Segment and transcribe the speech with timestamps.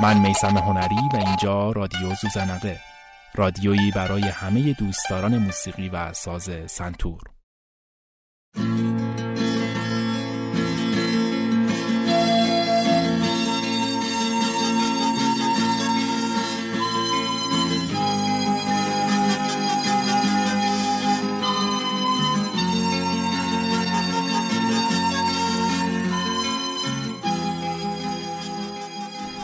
[0.00, 2.80] من میسم هنری و اینجا رادیو زوزنقه
[3.34, 7.20] رادیویی برای همه دوستداران موسیقی و ساز سنتور.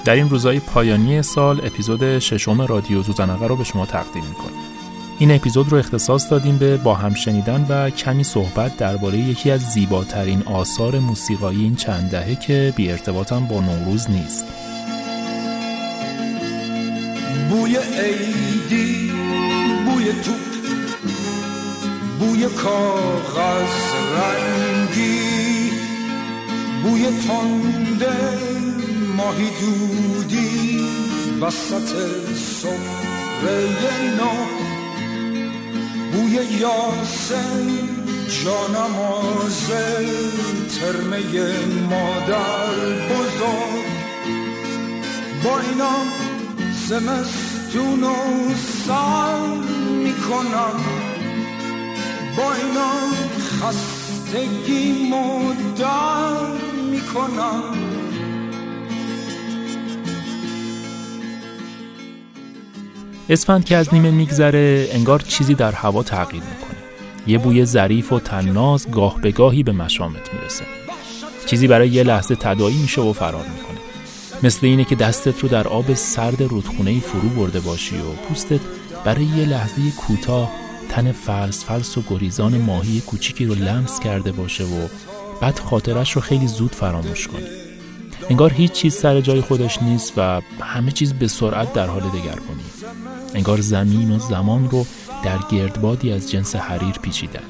[0.05, 4.61] در این روزهای پایانی سال اپیزود ششم رادیو زوزنقه رو به شما تقدیم می‌کنیم.
[5.19, 9.61] این اپیزود رو اختصاص دادیم به با هم شنیدن و کمی صحبت درباره یکی از
[9.61, 14.45] زیباترین آثار موسیقایی این چند دهه که بی ارتباطم با نوروز نیست.
[17.51, 19.13] بوی عیدی
[19.87, 20.51] بوی توپ
[22.21, 23.75] بوی کاغذ
[24.17, 25.71] رنگی
[26.83, 28.70] بوی تنده
[29.17, 30.81] ماهی دودی
[31.41, 31.91] وسط
[32.37, 34.33] سفره نو.
[36.13, 37.67] بوی یاسم
[38.45, 39.71] جانماز
[40.81, 41.21] ترمه
[41.91, 42.75] مادر
[43.11, 43.91] بزرگ.
[45.45, 45.97] با اینا
[46.89, 48.15] زمستون و
[48.87, 49.59] سال
[50.05, 50.81] می‌کنم.
[52.37, 52.93] با اینا
[53.61, 56.47] خستگی مدر
[56.91, 57.90] می‌کنم.
[63.31, 66.79] اسفند که از نیمه میگذره انگار چیزی در هوا تغییر می‌کنه.
[67.27, 70.65] یه بوی ظریف و تناز گاه به گاهی به مشامت می‌رسه.
[71.47, 73.79] چیزی برای یه لحظه تدایی میشه و فرار می‌کنه.
[74.43, 78.61] مثل اینه که دستت رو در آب سرد رودخونه فرو برده باشی و پوستت
[79.05, 80.51] برای یه لحظه کوتاه
[80.89, 84.89] تن فلس فلس و گریزان ماهی کوچیکی رو لمس کرده باشه و
[85.41, 87.47] بعد خاطرش رو خیلی زود فراموش کنی.
[88.31, 92.63] انگار هیچ چیز سر جای خودش نیست و همه چیز به سرعت در حال دگرگونی.
[93.35, 94.87] انگار زمین و زمان رو
[95.25, 97.43] در گردبادی از جنس حریر پیچیدن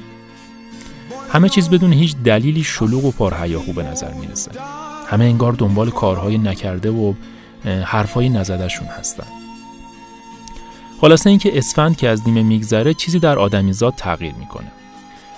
[1.31, 4.51] همه چیز بدون هیچ دلیلی شلوغ و پرهیاهو به نظر می‌رسه.
[5.07, 7.13] همه انگار دنبال کارهای نکرده و
[7.83, 9.27] حرفهای نزدشون هستن.
[11.01, 14.71] خلاصه اینکه اسفند که از نیمه میگذره چیزی در آدمیزاد تغییر می‌کنه.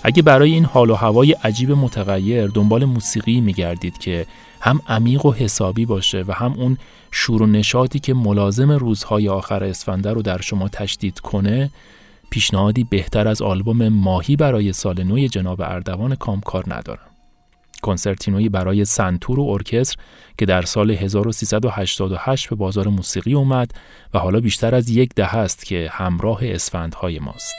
[0.04, 4.26] اگه برای این حال و هوای عجیب متغیر دنبال موسیقی میگردید که
[4.64, 6.78] هم عمیق و حسابی باشه و هم اون
[7.12, 11.70] شور و نشاطی که ملازم روزهای آخر اسفنده رو در شما تشدید کنه
[12.30, 17.08] پیشنهادی بهتر از آلبوم ماهی برای سال نوی جناب اردوان کامکار ندارم.
[17.82, 19.98] کنسرتینوی برای سنتور و ارکستر
[20.38, 23.72] که در سال 1388 به بازار موسیقی اومد
[24.14, 27.54] و حالا بیشتر از یک دهه است که همراه اسفندهای ماست.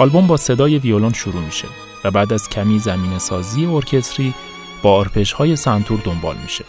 [0.00, 1.68] آلبوم با صدای ویولون شروع میشه
[2.04, 4.34] و بعد از کمی زمینه سازی ارکستری
[4.82, 6.64] با آرپژ های سنتور دنبال میشه.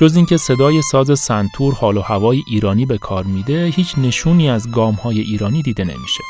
[0.00, 4.70] جز اینکه صدای ساز سنتور حال و هوای ایرانی به کار میده هیچ نشونی از
[4.70, 6.24] گام های ایرانی دیده نمیشه.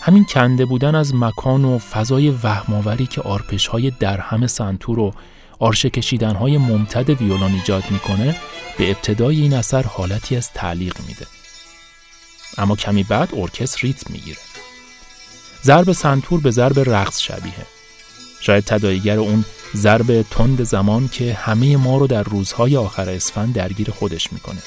[0.00, 5.12] همین کنده بودن از مکان و فضای وهم‌آوری که آرپژ های درهم سنتور و
[5.58, 8.36] آرشه کشیدن های ممتد ویولون ایجاد می‌کنه
[8.78, 11.26] به ابتدای این اثر حالتی از تعلیق میده.
[12.58, 14.38] اما کمی بعد ارکستر ریتم می‌گیره.
[15.64, 17.66] ضرب سنتور به ضرب رقص شبیه.
[18.40, 19.44] شاید تداییگر اون
[19.76, 24.62] ضرب تند زمان که همه ما رو در روزهای آخر اسفند درگیر خودش می‌کنه.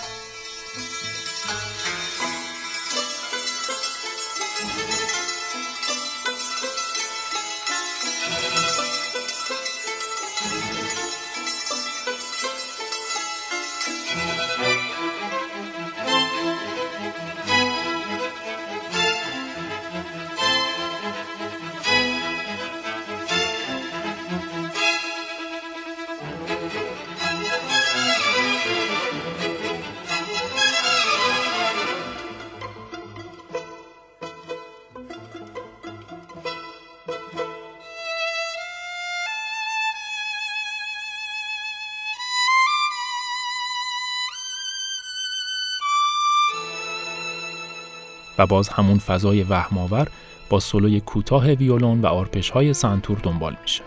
[48.46, 50.08] باز همون فضای وهمآور
[50.50, 53.82] با سولوی کوتاه ویولون و آرپش های سنتور دنبال میشه.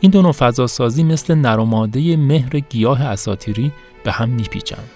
[0.00, 3.72] این دو نوع فضاسازی مثل نرماده مهر گیاه اساتیری
[4.04, 4.90] به هم میپیچند.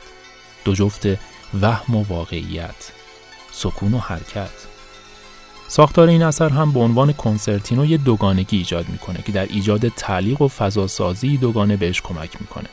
[0.65, 1.07] دو جفت
[1.61, 2.93] وهم و واقعیت،
[3.53, 4.67] سکون و حرکت.
[5.69, 10.43] ساختار این اثر هم به عنوان کنسرتینو یه دوگانگی ایجاد می‌کنه که در ایجاد تعلیق
[10.43, 12.69] و فضاسازی دوگانه بهش کمک می‌کنه.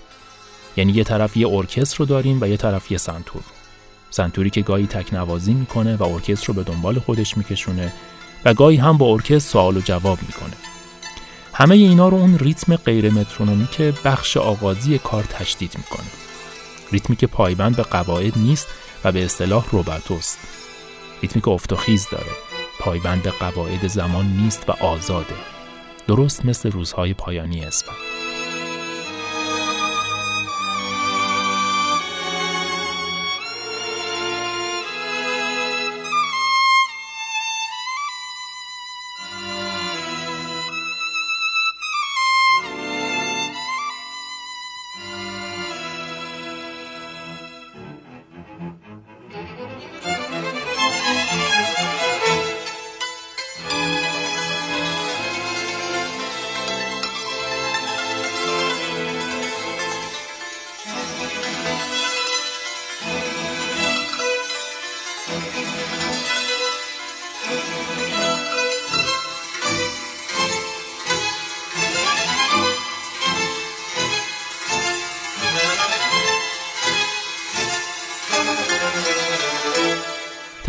[0.78, 3.42] یعنی یه طرف یه ارکستر رو داریم و یه طرف یه سنتور.
[4.10, 7.94] سنتوری که گاهی تکنوازی می‌کنه و ارکستر رو به دنبال خودش میکشونه
[8.46, 10.54] و گاهی هم با ارکستر سوال و جواب می‌کنه.
[11.54, 16.08] همه اینا رو اون ریتم غیر مترونومی که بخش آغازی کار تشدید می‌کنه.
[16.92, 18.68] ریتمی که پایبند به قواعد نیست
[19.04, 20.40] و به اصطلاح روبرتوست.
[21.22, 22.32] ریتمی که افتخیز داره.
[22.80, 25.36] پایبند قواعد زمان نیست و آزاده.
[26.08, 28.19] درست مثل روزهای پایانی اسفند.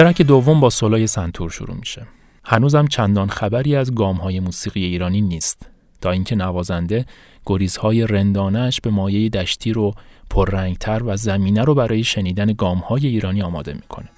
[0.01, 2.07] ترک دوم با سولای سنتور شروع میشه.
[2.45, 5.67] هنوزم چندان خبری از گام های موسیقی ایرانی نیست
[6.01, 7.07] تا اینکه نوازنده
[7.47, 9.95] گریزهای رندانش به مایه دشتی رو
[10.31, 14.09] پررنگتر و زمینه رو برای شنیدن گام های ایرانی آماده می‌کنه.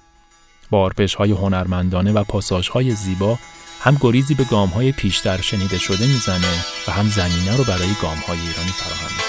[0.69, 3.37] با آرپش های هنرمندانه و پاساژ های زیبا
[3.81, 6.53] هم گریزی به گام های پیشتر شنیده شده می‌زنه
[6.87, 9.22] و هم زمینه رو برای گام های ایرانی فراهم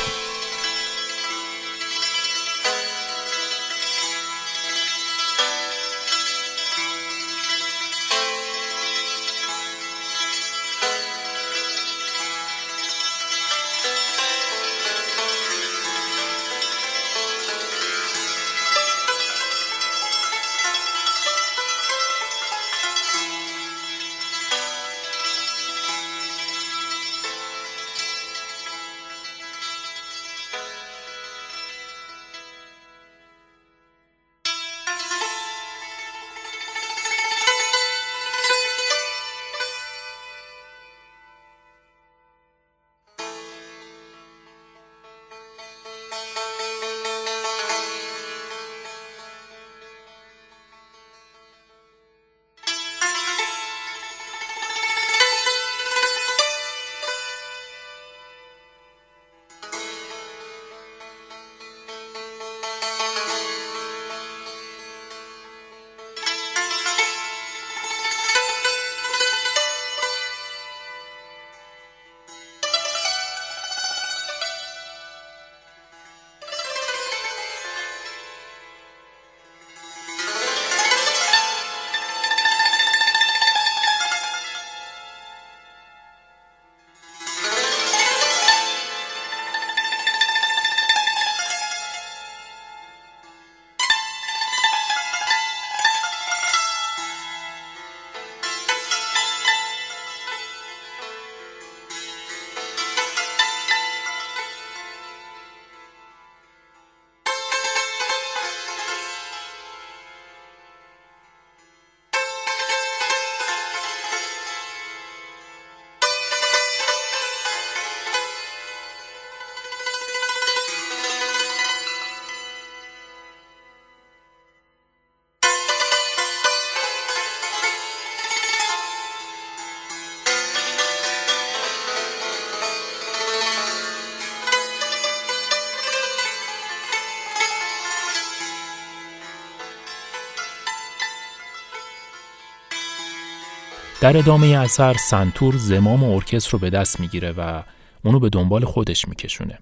[144.04, 147.62] در ادامه اثر سنتور زمام و ارکستر رو به دست می‌گیره و
[148.04, 149.58] اونو به دنبال خودش میکشونه.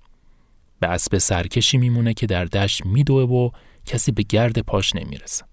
[0.81, 3.51] به اسب سرکشی میمونه که در دشت میدوه و
[3.87, 5.45] کسی به گرد پاش نمی‌رسه.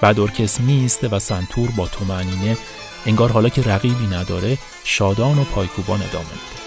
[0.00, 2.56] بعد ارکستر میسته و سنتور با تومنینه
[3.06, 6.62] انگار حالا که رقیبی نداره شادان و پایکوبان ادامه میده.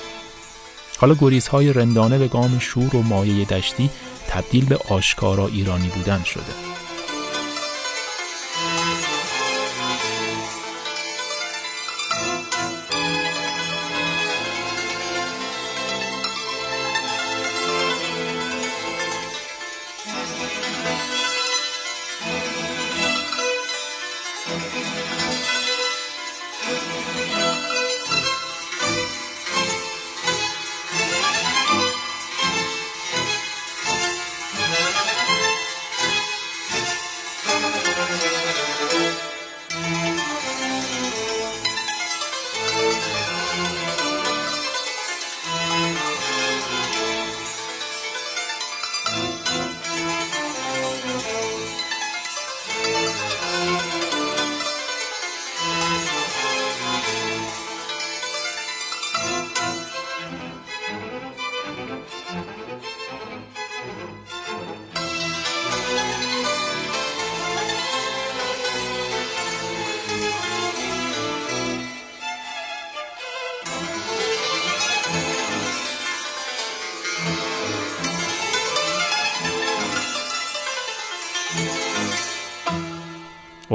[0.98, 3.90] حالا گریزهای رندانه به گام شور و مایه دشتی
[4.28, 6.73] تبدیل به آشکارا ایرانی بودن شده.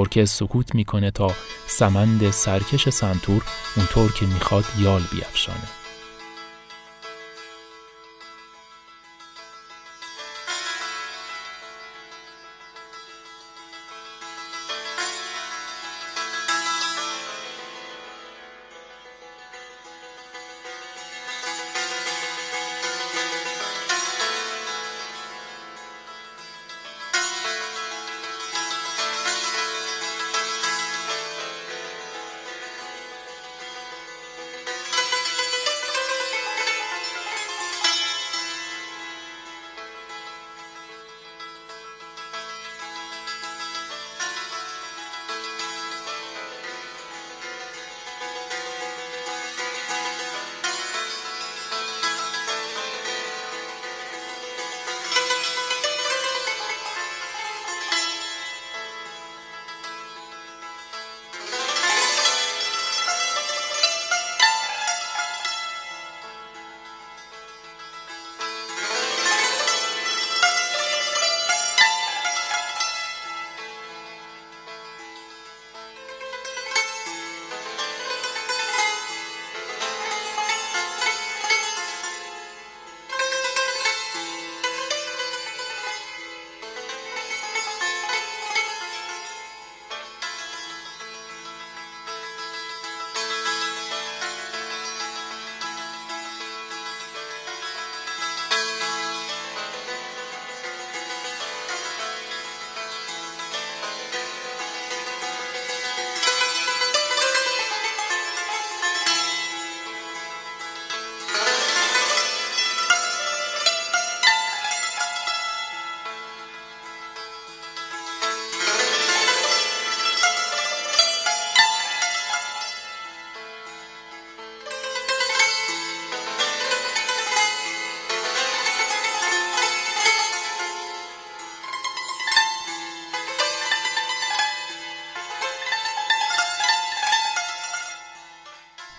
[0.09, 1.31] ارکستر سکوت می‌کنه تا
[1.67, 3.43] سمند سرکش سنتور
[3.77, 5.69] اونطور که می‌خواد یال بیافشانه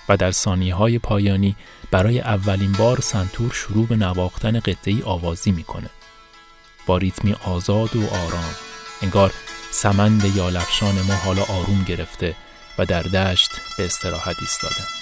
[0.09, 1.55] و در ثانیه های پایانی
[1.91, 5.89] برای اولین بار سنتور شروع به نواختن قطعی آوازی می‌کنه.
[6.85, 8.53] با ریتمی آزاد و آرام
[9.01, 9.33] انگار
[9.71, 12.35] سمند یالفشان ما حالا آروم گرفته
[12.77, 14.98] و در دشت به استراحت ایستاده.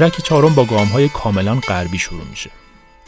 [0.00, 2.50] ترک چهارم با گام های کاملا غربی شروع میشه.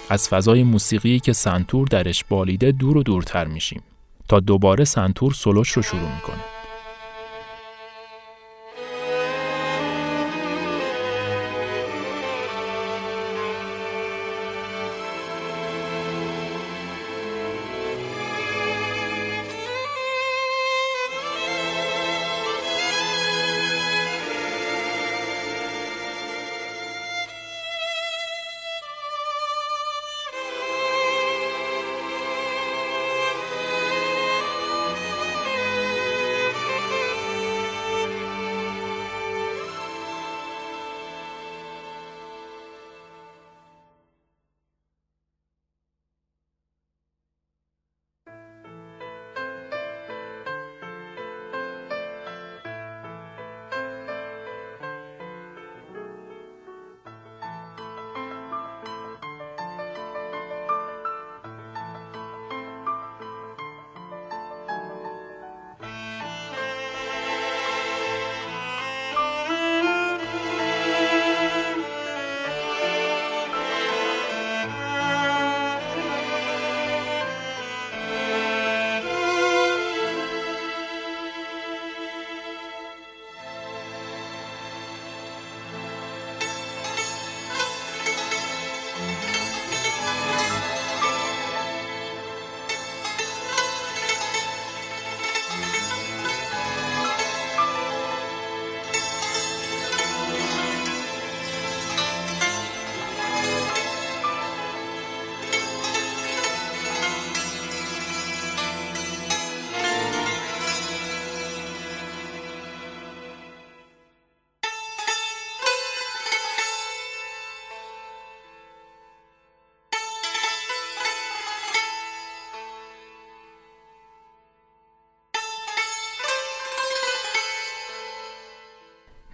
[0.09, 3.83] از فضای موسیقی که سنتور درش بالیده دور و دورتر میشیم
[4.29, 6.58] تا دوباره سنتور سلوش رو شروع می‌کنه.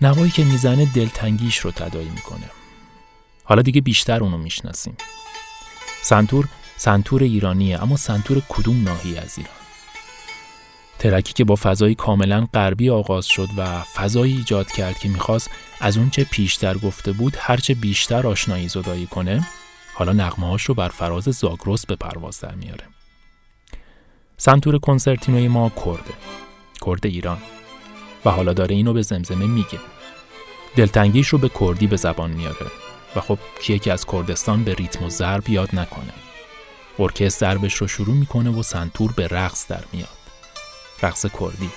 [0.01, 2.51] نوایی که می‌زنه دلتنگیش رو تدایی می‌کنه.
[3.45, 4.97] حالا دیگه بیشتر اونو می‌شناسیم.
[6.03, 9.55] سنتور سنتور ایرانیه اما سنتور کدوم ناحیه از ایران؟
[10.99, 15.97] ترکی که با فضایی کاملا غربی آغاز شد و فضایی ایجاد کرد که می‌خواست از
[15.97, 19.47] اونچه پیشتر گفته بود هرچه بیشتر آشنایی زدایی کنه
[19.95, 22.85] حالا نغمه رو بر فراز زاگرس به پرواز در میاره.
[24.37, 26.15] سنتور کنسرتینوی ما کرده
[26.87, 27.39] کرد ایران.
[28.25, 29.79] و حالا داره اینو به زمزمه میگه.
[30.77, 32.67] دلتنگیش رو به کردی به زبان میاره
[33.17, 36.13] و خب کیه که از کردستان به ریتم و ضرب یاد نکنه.
[36.99, 40.09] ارکستر ضربش رو شروع می‌کنه و سنتور به رقص در میاد.
[41.03, 41.71] رقص کردی.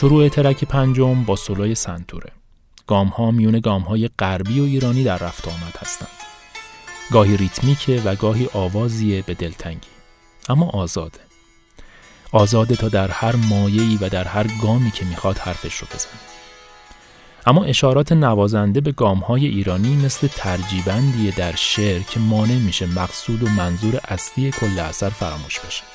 [0.00, 2.32] شروع ترک پنجم با سولای سنتوره.
[2.86, 6.08] گام ها میون گام های غربی و ایرانی در رفت آمد هستند.
[7.12, 9.88] گاهی ریتمیکه و گاهی آوازیه به دلتنگی.
[10.48, 11.18] اما آزاده.
[12.32, 16.20] آزاده تا در هر مایهی و در هر گامی که می‌خواد حرفش رو بزنه.
[17.46, 23.42] اما اشارات نوازنده به گام های ایرانی مثل ترجیبندیه در شعر که مانع میشه مقصود
[23.42, 25.89] و منظور اصلی کل اثر فراموش بشه.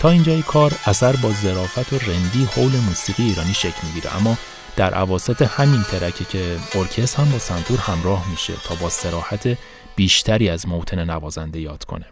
[0.00, 4.16] تا اینجای کار اثر با ظرافت و رندی حول موسیقی ایرانی شکل می‌گیره.
[4.16, 4.36] اما
[4.76, 9.58] در عواسط همین ترکه که ارکستر هم با سنتور همراه میشه تا با سراحت
[9.96, 12.04] بیشتری از موتن نوازنده یاد کنه.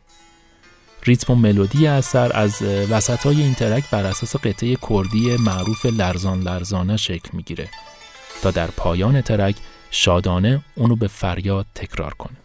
[1.03, 6.40] ریتم و ملودی اثر از وسط های این ترک بر اساس قطعه کردی معروف لرزان
[6.40, 7.68] لرزانه شکل می‌گیره
[8.42, 9.57] تا در پایان ترک
[9.90, 12.38] شادانه اونو به فریاد تکرار کنه.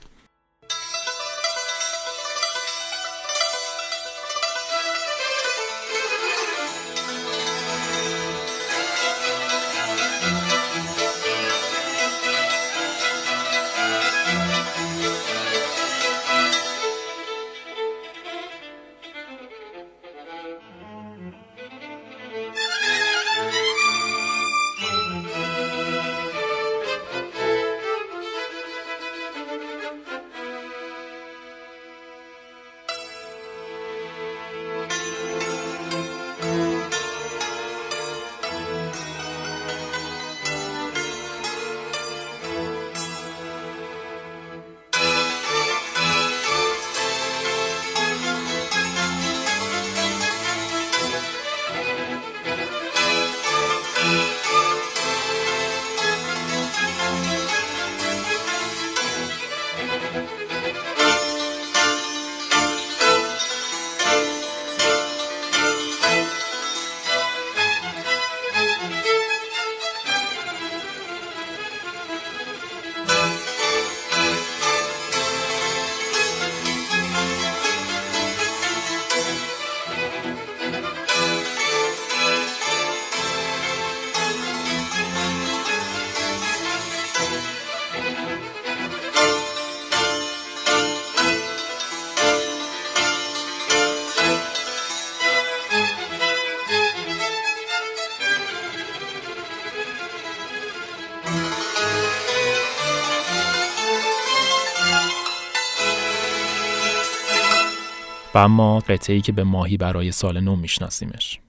[108.34, 111.40] و اما قطعی که به ماهی برای سال نو میشناسیمش.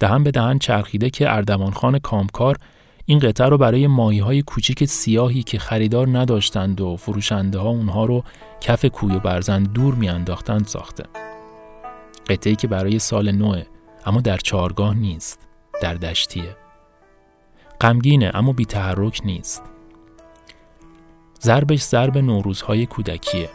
[0.00, 2.58] دهن به دهن چرخیده که اردوان خان کامکار
[3.06, 8.04] این قطعه رو برای ماهی های کوچیک سیاهی که خریدار نداشتند و فروشنده ها اونها
[8.04, 8.24] رو
[8.60, 11.04] کف کوی و برزن دور میانداختند ساخته.
[12.28, 13.62] قطعی که برای سال نوه
[14.06, 15.40] اما در چارگاه نیست
[15.82, 16.56] در دشتیه.
[17.80, 19.62] غمگینه اما بی تحرک نیست.
[21.42, 23.48] ضربش ضرب نوروزهای کودکیه.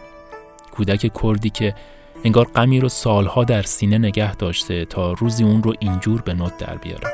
[0.72, 1.76] کودک کردی که
[2.24, 6.58] انگار غمی رو سالها در سینه نگه داشته تا روزی اون رو اینجور به نوت
[6.58, 7.08] در بیاره.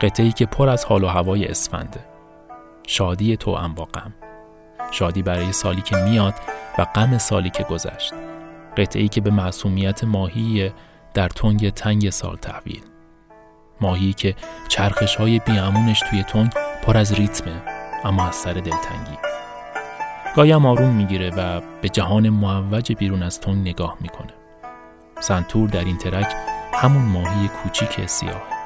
[0.00, 2.04] قطعی که پر از حال و هوای اسفنده.
[2.86, 4.14] شادی تو ام با غم.
[4.90, 6.34] شادی برای سالی که میاد
[6.78, 8.12] و غم سالی که گذشت.
[8.76, 10.72] قطعی که به معصومیت ماهی
[11.14, 12.82] در تنگ تنگ سال تحویل.
[13.80, 14.34] ماهی که
[14.68, 16.52] چرخش های بیامونش توی تنگ
[16.82, 17.62] پر از ریتمه
[18.04, 19.29] اما از سر دلتنگی.
[20.36, 24.32] گاهی هم آروم می‌گیره و به جهان معوج بیرون از تنگ نگاه می‌کنه.
[25.20, 26.34] سنتور در این ترک
[26.72, 28.59] همون ماهی کوچیک سیاه.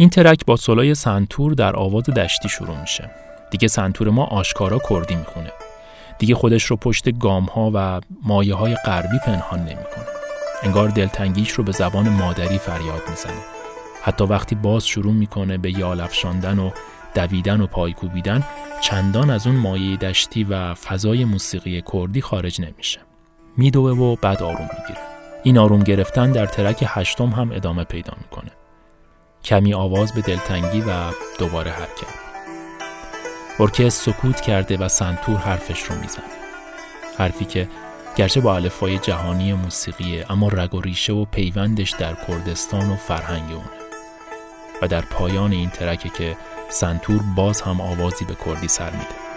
[0.00, 3.10] این ترک با سولای سنتور در آواز دشتی شروع میشه.
[3.50, 5.52] دیگه سنتور ما آشکارا کردی می‌خونه.
[6.18, 10.04] دیگه خودش رو پشت گام ها و مایه های غربی پنهان نمی‌کنه.
[10.62, 13.42] انگار دلتنگیش رو به زبان مادری فریاد می‌زنه.
[14.02, 16.70] حتی وقتی باز شروع می‌کنه به یال افشاندن و
[17.14, 18.42] دویدن و پایکوبیدن
[18.80, 23.00] چندان از اون مایه دشتی و فضای موسیقی کردی خارج نمیشه.
[23.56, 25.00] میدوه و بعد آروم می‌گیره.
[25.42, 28.50] این آروم گرفتن در ترک هشتم هم ادامه پیدا می‌کنه.
[29.44, 30.92] کمی آواز به دلتنگی و
[31.38, 32.14] دوباره حرکت.
[33.60, 36.24] ارکستر سکوت کرده و سنتور حرفش رو می‌زنه.
[37.18, 37.68] حرفی که
[38.16, 43.52] گرچه با الفای جهانی موسیقیه اما رگ و ریشه و پیوندش در کردستان و فرهنگ
[43.52, 43.70] اونه.
[44.82, 46.36] و در پایان این ترکه که
[46.68, 49.29] سنتور باز هم آوازی به کردی سر میده.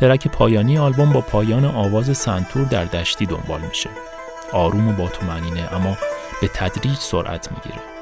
[0.00, 3.90] ترک پایانی آلبوم با پایان آواز سنتور در دشتی دنبال میشه.
[4.52, 5.08] آروم و با
[5.72, 5.96] اما
[6.40, 7.99] به تدریج سرعت می‌گیره.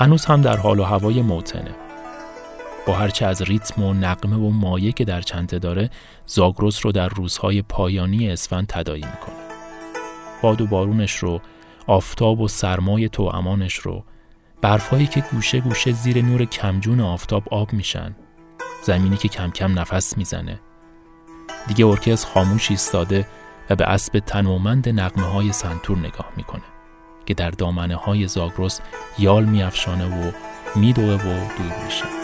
[0.00, 1.74] هنوز هم در حال و هوای موتنه.
[2.86, 5.90] با هرچه از ریتم و نقمه و مایه که در چنته داره
[6.26, 9.36] زاگرس رو در روزهای پایانی اسفند تدایی می‌کنه.
[10.42, 11.40] باد و بارونش رو
[11.86, 14.04] آفتاب و سرمای تو امانش رو
[14.62, 18.16] برفهایی که گوشه گوشه زیر نور کمجون آفتاب آب میشن
[18.82, 20.60] زمینی که کم کم نفس می‌زنه.
[21.68, 23.26] دیگه ارکز خاموش ایستاده
[23.70, 26.77] و به اسب تنومند نقمه های سنتور نگاه می‌کنه.
[27.28, 28.80] که در دامنه های زاگرس
[29.18, 30.32] یال میافشانه و
[30.76, 31.18] میدوه و
[31.58, 32.17] دور میشه.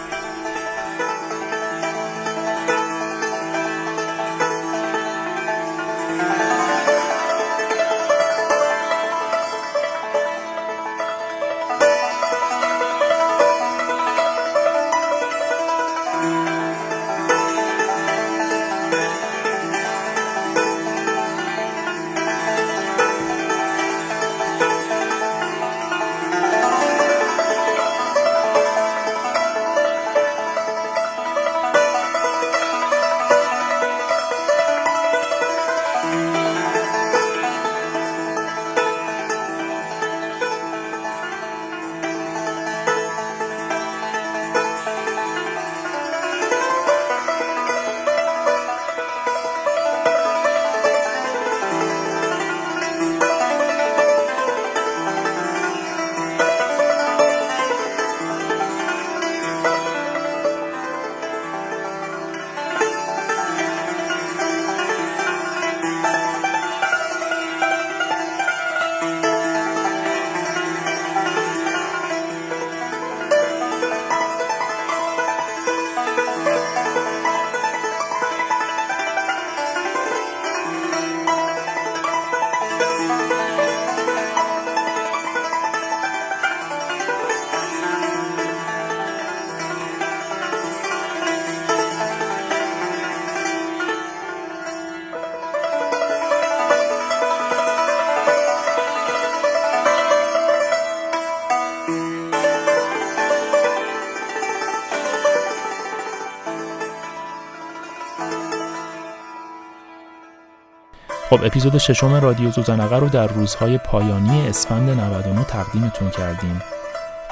[111.35, 116.63] خب اپیزود ششم رادیو زوزنقه رو در روزهای پایانی اسفند 99 تقدیمتون کردیم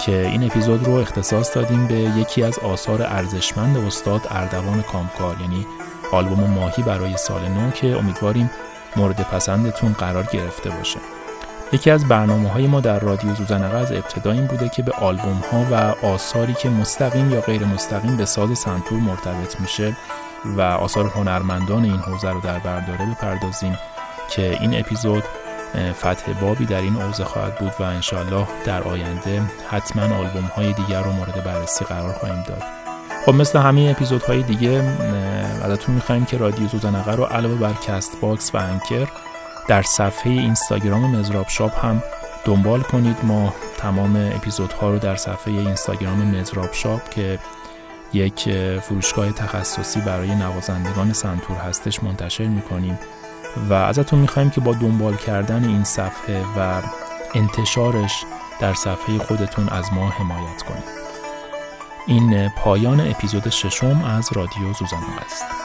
[0.04, 5.66] که این اپیزود رو اختصاص دادیم به یکی از آثار ارزشمند استاد اردوان کامکار یعنی
[6.12, 8.50] آلبوم ماهی برای سال نو که امیدواریم
[8.96, 10.98] مورد پسندتون قرار گرفته باشه.
[11.72, 15.42] یکی از برنامه های ما در رادیو زوزنقه از ابتدا این بوده که به آلبوم
[15.52, 19.96] ها و آثاری که مستقیم یا غیر مستقیم به ساز سنتور مرتبط میشه
[20.44, 23.78] و آثار هنرمندان این حوزه رو در برداره بپردازیم.
[24.36, 25.24] که این اپیزود
[25.92, 31.02] فتح بابی در این حوزه خواهد بود و انشالله در آینده حتما آلبوم های دیگر
[31.02, 32.62] رو مورد بررسی قرار خواهیم داد.
[33.26, 34.82] خب مثل همه اپیزودهای دیگه
[35.62, 39.08] ازتون می‌خوایم که رادیو ذوزنقه رو علاوه بر Castbox و Anchor
[39.68, 42.02] در صفحه اینستاگرام مضراب شاپ هم
[42.44, 43.16] دنبال کنید.
[43.22, 47.38] ما تمام اپیزودها رو در صفحه اینستاگرام مضراب شاپ که
[48.12, 48.48] یک
[48.80, 52.98] فروشگاه تخصصی برای نوازندگان سنتور هستش منتشر می‌کنیم.
[53.56, 56.82] و ازتون می‌خوایم که با دنبال کردن این صفحه و
[57.34, 58.24] انتشارش
[58.60, 61.02] در صفحه خودتون از ما حمایت کنید.
[62.06, 65.61] این پایان اپیزود ششم از رادیو زوزانو است.